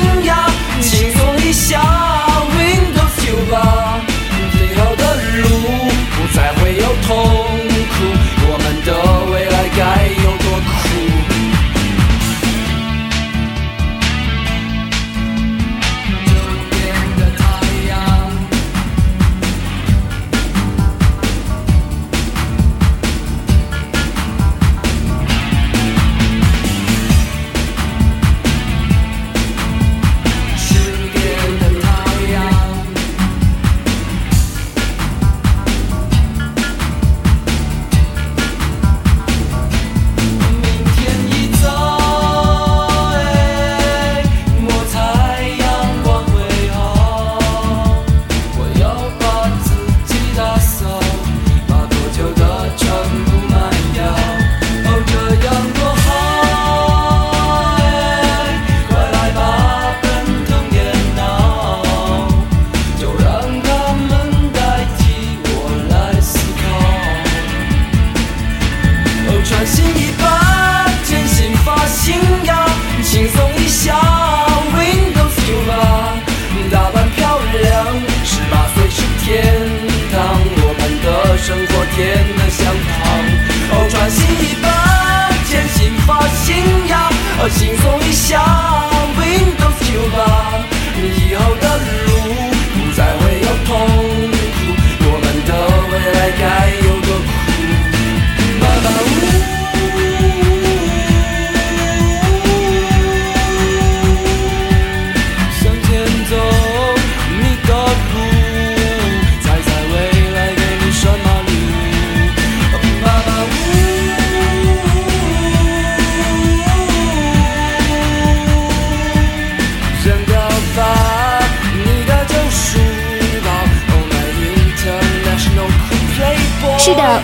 [0.00, 1.17] 信仰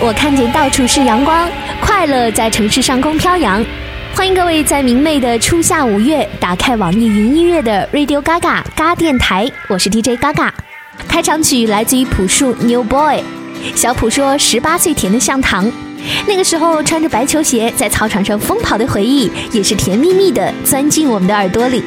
[0.00, 1.49] 我看见到处是阳光
[1.81, 3.65] 快乐在城市上空飘扬。
[4.15, 10.51] 欢迎各位在明媚的初夏五月打开网易云音乐的 radio ga ga 嘎电台我是 dj ga ga
[11.09, 13.22] 开场曲来自于朴树 new boy
[13.74, 15.71] 小朴说十八岁甜的像糖
[16.27, 21.83] 那个时候穿着白球鞋在操场上疯跑的回忆也是甜蜜蜜的钻进我们的耳朵里。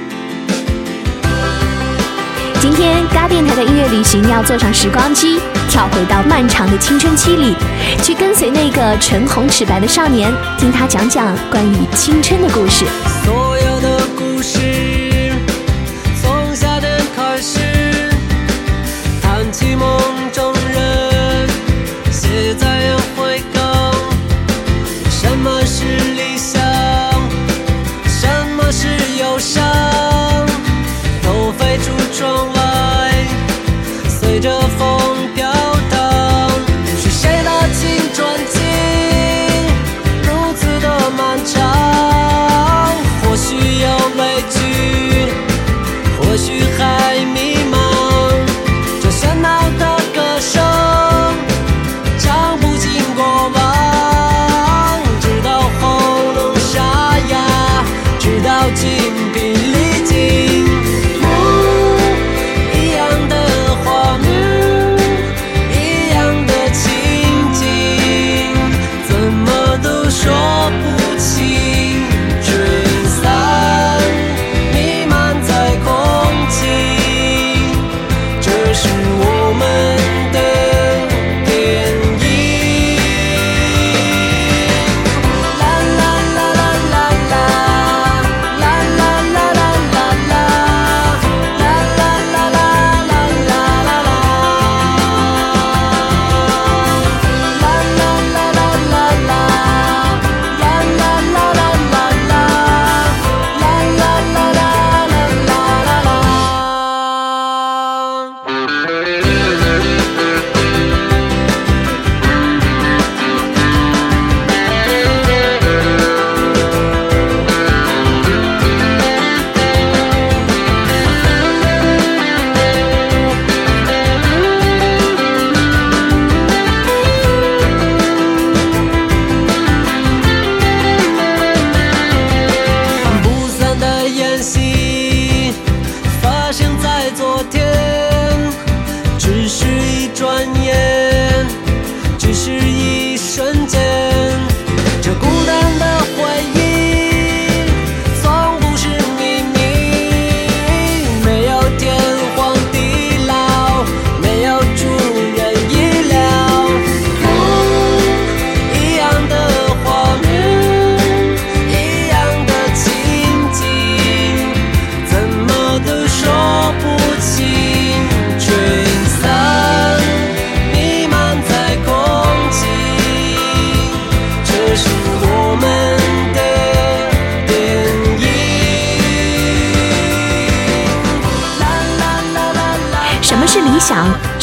[2.69, 7.55] 今天嘎电台的音乐旅行要坐上时光机跳回到漫长的青春期里
[8.03, 12.83] 去跟随那个唇红齿白的少年听他讲讲关于青春的故事。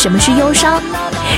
[0.05, 0.79] 什么是忧伤？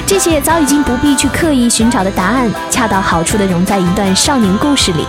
[0.09, 5.07] 这些早已经不必去刻意寻找的答案，恰到好处地融在一段少年故事里。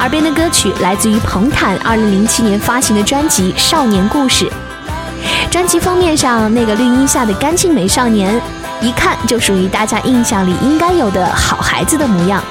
[0.00, 4.46] 耳边的歌曲来自于彭坦2007年发行的专辑《少年故事》。
[5.52, 8.42] 专辑封面上那个绿荫下的干净美少年，
[8.80, 12.42] 一看就属于大家印象里应该有的好孩子的模样。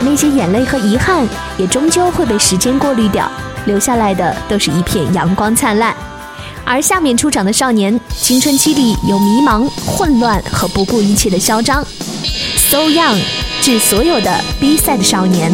[0.00, 3.26] 那些眼泪和遗憾，也终究会被时间过滤掉，
[3.64, 5.94] 留下来的都是一片阳光灿烂。
[6.72, 11.84] 而下面出场的少年，青春期里有迷茫、混乱和不顾一切的嚣张。
[12.70, 13.20] So Young，
[13.60, 15.50] 致所有的 B 赛的少年。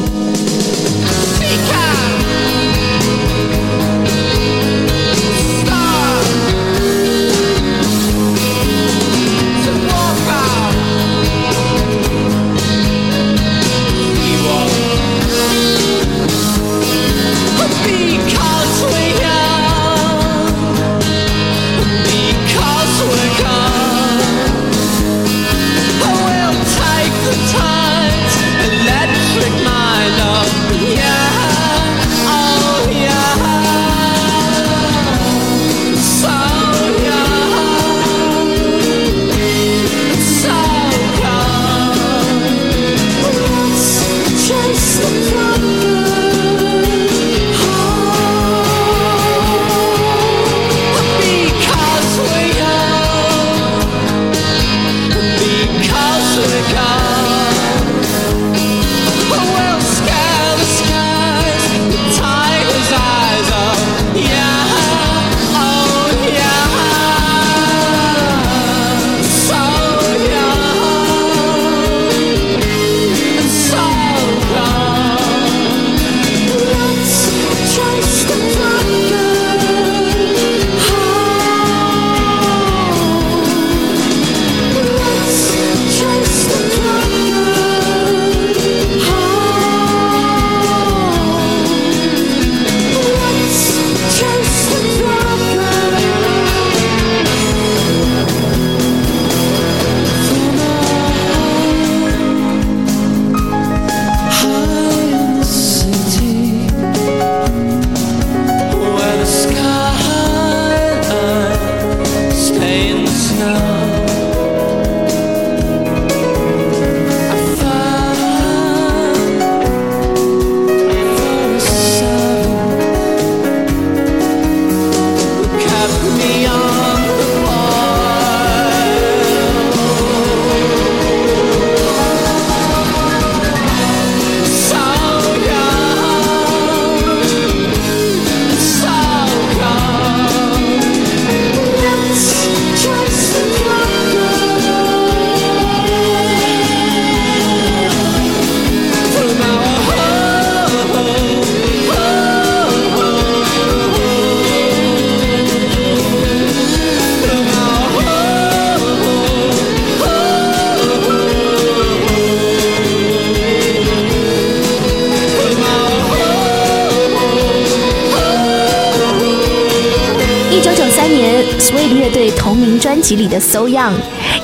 [173.06, 173.92] 专辑里的 So Young，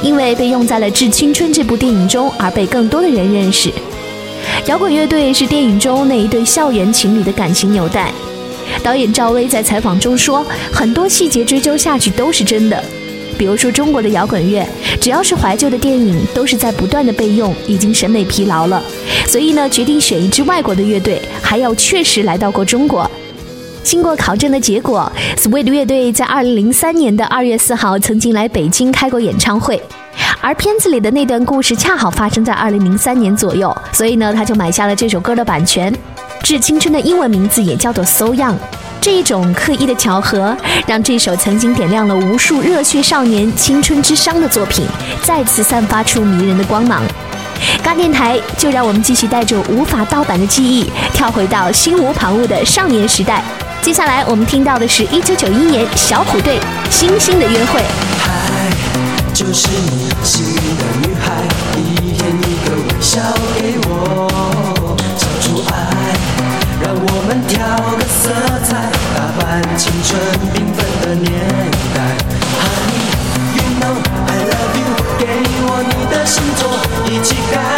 [0.05, 3.73] 因为被用在了《致青春》这部电影中，而被更多的人认识。
[4.67, 8.13] 摇滚乐队是电影中那一对校园情侣的感情纽带。
[8.81, 12.81] 导演赵薇在采访中说，很多细节追究下去都是真的。
[13.37, 14.65] 比如说中国的摇滚乐，
[15.01, 18.81] 只要是怀旧的电影，都是在不断的被用，已经审美疲劳了。
[19.27, 23.11] 所以呢，决定选一支外国的乐队，还要确实来到过中国。
[23.83, 29.83] 经过考证的结果，Sweet 乐队在2003年的2月4号曾经来北京开过演唱会，
[30.41, 35.93] 而片子里的那段故事恰好发生在2003年左右，所以呢，他就买下了这首歌的版权。
[36.43, 38.55] 致青春的英文名字也叫做 So Young，
[39.01, 44.87] 这一种刻意的巧合，让这首曾经点亮了无数热血少年青春之殇的作品，
[45.25, 47.03] 再次散发出迷人的光芒。
[47.83, 53.43] 嘎电台，就让我们继续带着无法盗版的记忆，跳回到心无旁骛的少年时代。
[53.83, 57.81] 接下来我们听到的是1991年小虎队《星星的约会》。
[58.21, 58.71] 嗨，
[59.35, 61.43] 就是你心运的女孩，
[61.77, 63.21] 一天一个微笑
[63.59, 65.75] 给我，交出爱，
[66.81, 67.59] 让我们调
[67.99, 68.31] 个色
[68.65, 70.17] 彩，打扮青春
[70.55, 71.29] 缤纷的年
[71.93, 71.99] 代。
[72.63, 73.99] Honey，you know
[74.29, 75.27] I love you，给
[75.67, 76.63] 我你的星座，
[77.11, 77.72] 一起改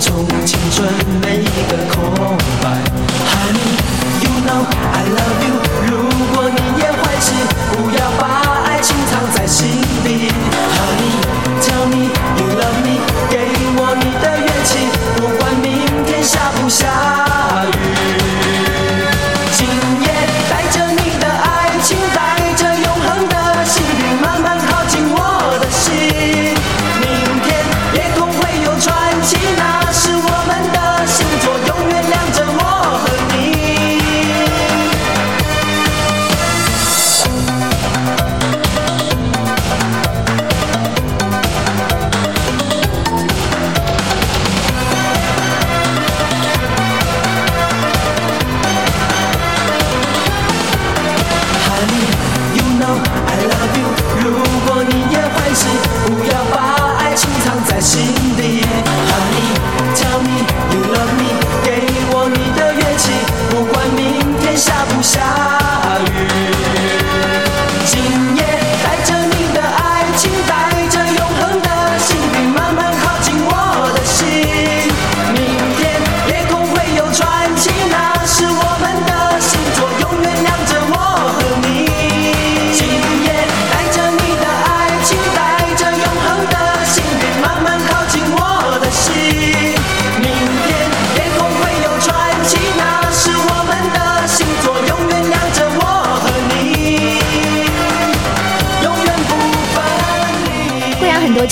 [0.00, 0.88] 从青春
[1.22, 1.37] 美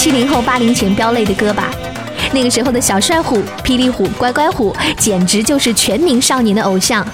[0.06, 1.68] 七零后、八零前飙泪的歌吧。
[2.32, 7.04] 那个时候的小帅虎、霹雳虎、乖乖虎，简直就是全民少年的偶像。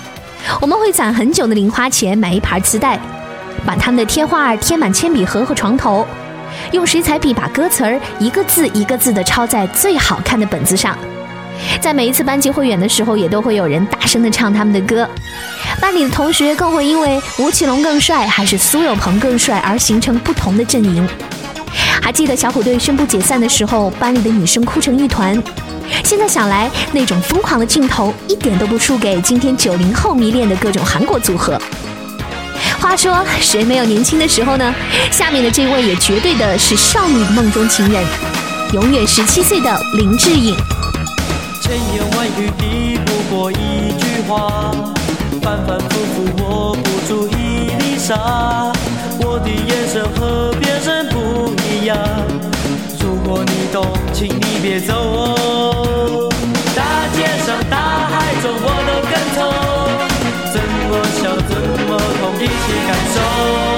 [0.61, 3.01] 我们会攒很久的零花钱买一盘磁带，
[3.65, 6.07] 把他们的贴画贴满铅笔盒和床头，
[6.73, 10.95] 用水彩笔把歌词儿一个字一个字的抄在最好看的本子上。
[11.81, 15.09] 在每一次班级汇演的时候，也都会有人大声的唱他们的歌。
[15.81, 21.09] 班里的同学更会因为吴奇隆更帅还是苏有朋更帅而形成不同的阵营。
[22.03, 25.41] 还记得小虎队宣布解散的时候，班里的女生哭成一团。
[26.03, 31.57] 现在想来，那种疯狂的劲头一点都不输给今天九零后迷恋的各种韩国组合。
[32.81, 34.75] 话说，谁没有年轻的时候呢？
[35.13, 38.05] 下面的这位也绝对的是少女梦中情人，
[38.73, 40.57] 永远十七岁的林志颖。
[41.61, 44.73] 千言万语抵不过一句话，
[45.41, 48.73] 反反复复握不住一粒沙。
[49.21, 50.72] 我的眼神和别
[51.85, 54.95] 如果你懂，请你别走。
[56.77, 59.39] 大街上大海中我都跟从，
[60.53, 60.55] 怎
[60.89, 61.53] 么笑怎
[61.89, 62.53] 么痛，一起
[62.87, 63.72] 感受。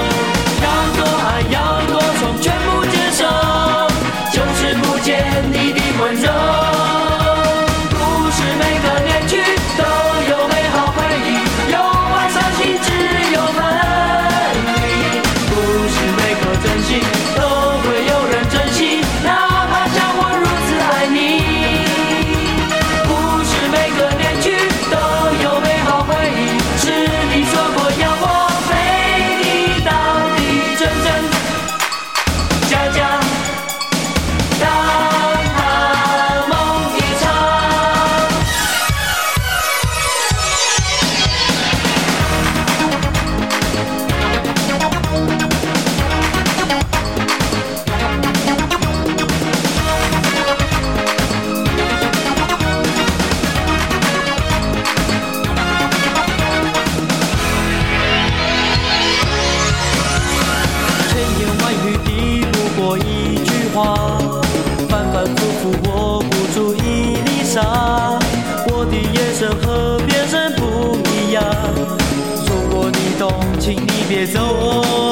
[73.65, 75.04] 请你别走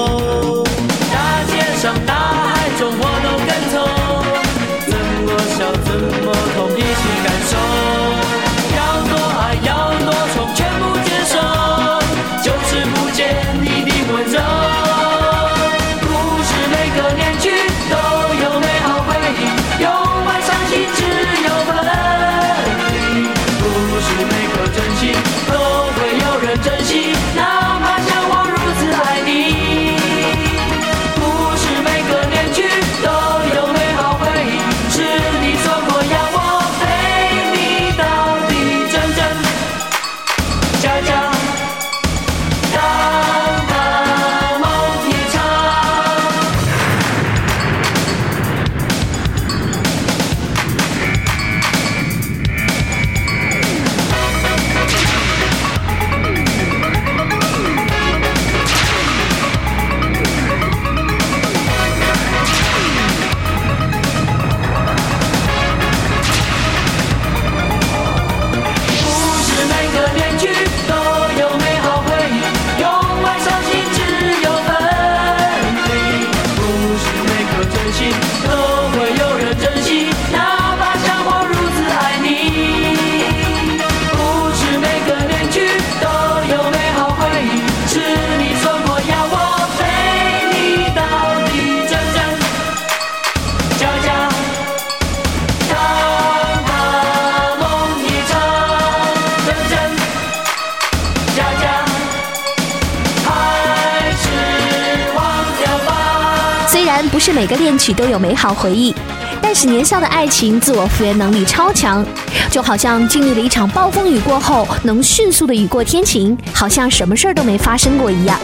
[107.83, 108.95] 许都有美好回忆，
[109.41, 112.01] 但是年少的爱情自我复原能力超强，
[112.49, 118.39] 就好像经历了一场暴风雨过后，能迅速的雨过天晴，好像什么事儿都没发生过一样。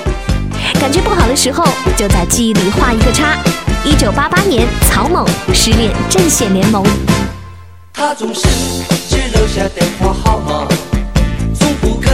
[0.77, 1.63] 感觉不好的时候，
[1.95, 3.37] 就在记忆里画一个叉。
[3.85, 6.83] 一九八八年，曹猛失恋阵线联盟。
[7.93, 8.41] 他总是
[9.09, 10.67] 只留下电话号码，
[11.57, 12.11] 从不肯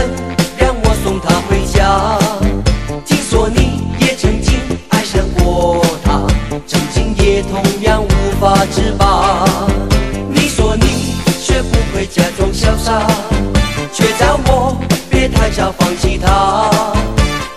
[0.56, 2.15] 让我送他回家。
[8.72, 9.46] 翅膀。
[10.28, 13.06] 你说你学不会假装潇洒，
[13.92, 14.76] 却叫我
[15.10, 16.70] 别太早放弃他，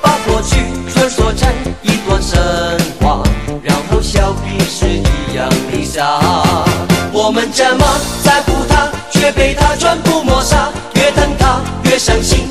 [0.01, 0.57] 把过去
[0.91, 1.49] 传说成
[1.81, 2.39] 一段神
[3.01, 3.23] 话，
[3.63, 6.19] 然后笑彼此一样的傻。
[7.11, 7.85] 我们这么
[8.23, 10.69] 在乎他，却被他全部抹杀。
[10.95, 12.47] 越疼他越伤心，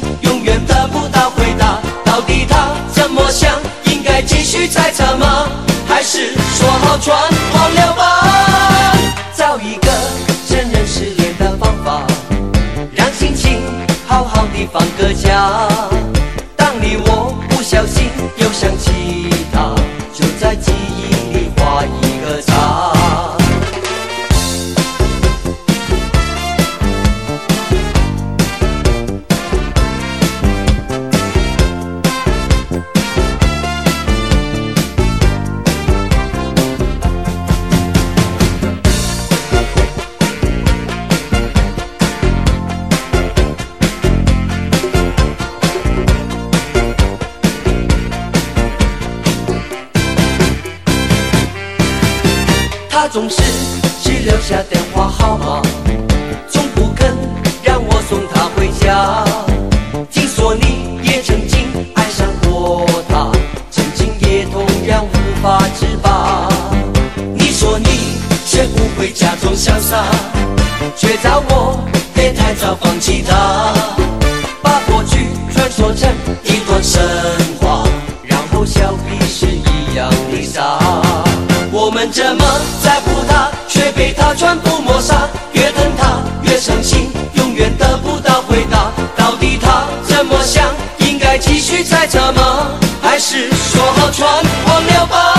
[91.99, 92.71] 继续猜测吗？
[93.03, 95.35] 还是说好全忘了吧？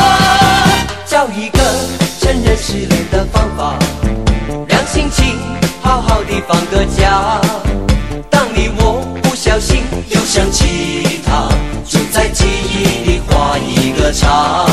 [1.05, 1.59] 找一个
[2.19, 3.75] 承认失恋的方法，
[4.67, 5.37] 让心情
[5.81, 7.39] 好好的放个假。
[8.29, 11.47] 当你我不小心又想起他，
[11.85, 14.65] 就在记忆里画一个叉。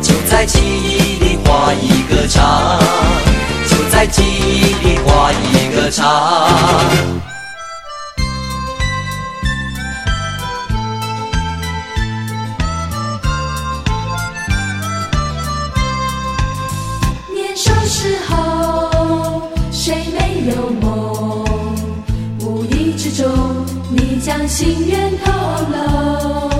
[0.00, 2.78] 就在记忆里画一个叉，
[3.68, 6.48] 就在记忆里画一个叉。
[24.50, 25.30] 心愿透
[25.70, 26.50] 露。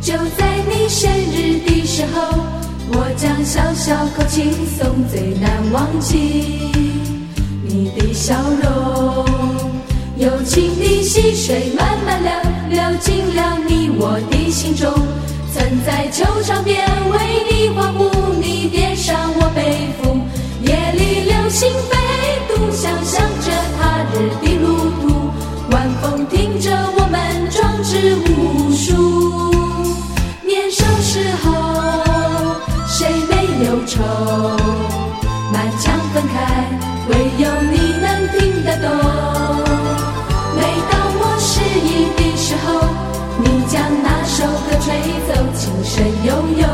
[0.00, 2.38] 就在你生日的时候，
[2.88, 6.72] 我将小小口轻松，最难忘记
[7.62, 9.26] 你的笑容。
[10.16, 12.32] 友情的溪水慢慢流，
[12.70, 14.90] 流进了你我的心中。
[15.52, 17.18] 曾在球场边为
[17.50, 18.08] 你欢呼，
[18.40, 20.18] 你垫上我背负。
[20.62, 21.96] 夜里流星飞
[22.48, 24.91] 渡，想象着他日的路。
[25.72, 27.18] 晚风听着我们
[27.50, 29.50] 壮志无数。
[30.46, 31.50] 年少时候，
[32.86, 33.32] 谁没
[33.64, 34.02] 有愁？
[35.50, 36.34] 满腔愤慨，
[37.08, 38.86] 唯有你能听得懂。
[40.56, 42.66] 每当我失意的时候，
[43.38, 44.86] 你将那首歌吹
[45.26, 45.92] 奏，琴声
[46.24, 46.28] 悠
[46.60, 46.64] 悠，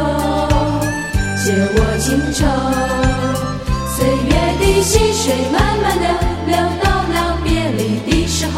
[1.36, 1.44] 解
[1.76, 2.38] 我情愁。
[3.96, 6.06] 岁月的溪水慢慢流，
[6.46, 6.87] 流到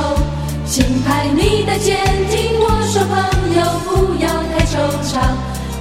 [0.00, 0.16] 候，
[0.64, 1.98] 轻拍你的肩，
[2.30, 3.14] 听我说朋
[3.54, 3.88] 友不
[4.22, 5.12] 要太惆怅。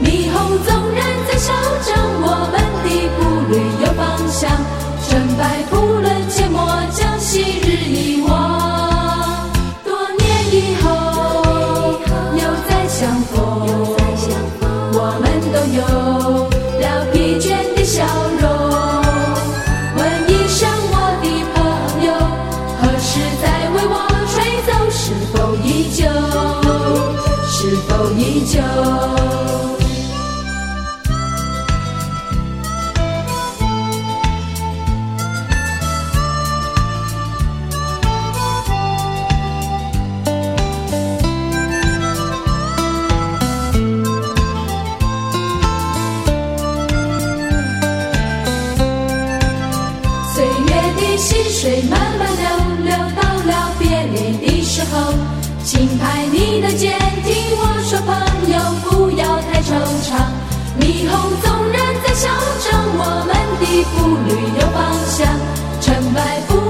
[0.03, 1.53] 霓虹纵然在嚣
[1.87, 1.89] 张，
[2.21, 3.53] 我们的步履
[3.83, 4.39] 有方向。
[5.07, 6.57] 成败不论切莫
[6.91, 7.88] 将昔日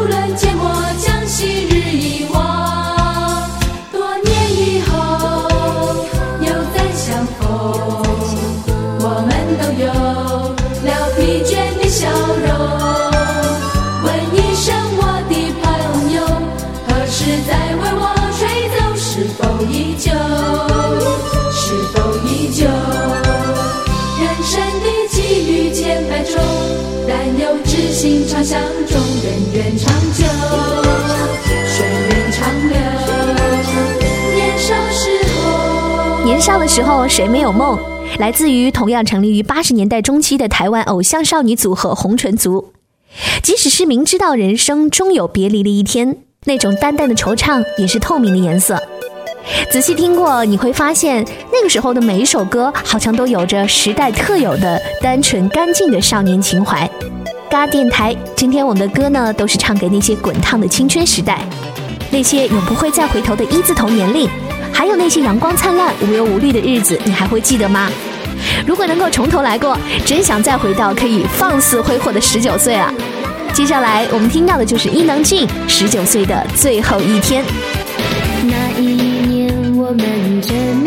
[0.10, 0.64] 论切莫
[0.98, 2.38] 将昔日遗忘。
[3.92, 4.90] 多年以后
[6.42, 7.06] 又再相
[7.38, 7.40] 逢，
[9.02, 9.86] 我们都有
[10.84, 12.50] 了疲倦的笑容。
[14.04, 14.66] 问一声
[14.98, 15.64] 我的朋
[16.16, 16.18] 友，
[16.88, 17.18] 何时
[17.48, 18.04] 再为我
[18.38, 18.42] 吹
[18.74, 18.78] 奏？
[18.98, 19.06] 是
[19.38, 20.10] 否依旧？
[21.52, 21.96] 是否
[22.26, 22.66] 依旧？
[24.20, 25.16] 人生的际
[25.48, 26.34] 遇千百种，
[27.08, 28.60] 但有知心常相
[36.50, 37.78] 少的时候，谁没有梦？
[38.18, 42.74] 来自于同样成立于八十年代中期的台湾偶像少女组合红唇族。
[43.44, 48.82] 即使是明知道人生终有别离的一天，那种淡淡的惆怅也是透明的颜色。
[49.70, 56.90] 仔细听过，你会发现那个时候的每一首歌，好像都有着时代特有的单纯干净的少年情怀。
[57.48, 61.48] 嘎电台，今天我们的歌呢，都是唱给那些滚烫的青春时代，
[62.10, 64.28] 那些永不会再回头的一字头年龄，
[64.80, 67.92] 还有那些阳光灿烂、无忧无虑的日子，你还会记得吗？
[68.66, 72.90] 如果能够重头来过，真想再回到可以放肆挥霍的十九岁啊！
[73.52, 77.44] 接下来我们听到的就是伊能静《十九岁的最后一天》。
[78.44, 78.86] 那一
[79.28, 80.82] 年我们真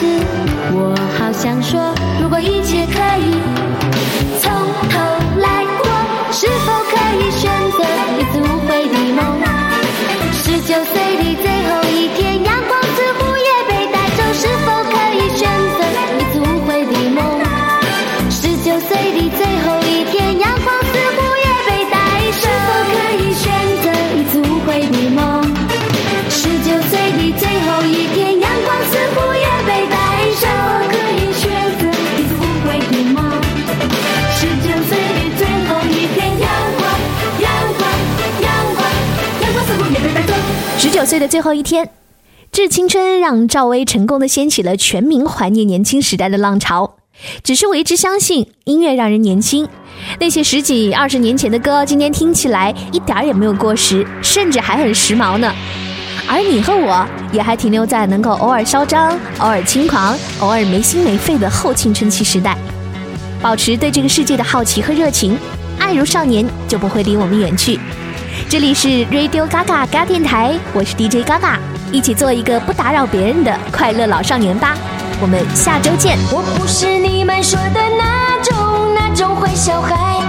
[0.00, 0.49] 的
[41.00, 41.86] 九岁的最后一天，
[42.52, 46.96] 《致青春》让赵薇成功的掀起了全民怀念年轻时代的浪潮。
[47.42, 49.66] 只是我一直相信，音乐让人年轻。
[50.18, 55.50] 那些十几二十年前的歌，今天听起来一点儿也没有过时，甚至还很时髦呢。
[56.28, 62.54] 而你和我，也还停留在能够偶尔嚣张、偶尔轻狂、偶尔没心没肺的后青春期时代。
[63.40, 65.38] 保持对这个世界的好奇和热情，
[65.78, 67.80] 爱如少年，就不会离我们远去。
[68.48, 71.56] 这里是 Radio Gaga 嘎电台，我是 DJ Gaga，
[71.92, 74.76] 一起做一个不打扰别人的快乐老少年吧。
[75.20, 76.16] 我们下周见。
[76.32, 80.22] 我不是你们说的那种那种坏小孩，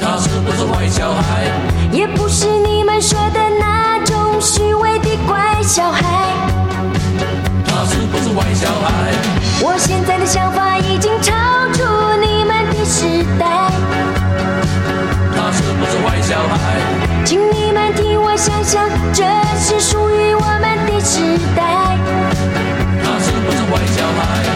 [0.00, 1.50] 他是不是坏小孩？
[1.92, 6.02] 也不是你们说的那种虚伪的乖小孩。
[7.66, 9.12] 他是不是坏小孩？
[9.60, 11.32] 我现在的想法已经超
[11.72, 11.84] 出
[12.20, 13.71] 你们的时代，
[15.72, 16.80] 不是坏小孩？
[17.24, 19.24] 请你们替我想想，这
[19.58, 21.98] 是属于我们的时代。
[23.02, 24.51] 他是不是坏小孩？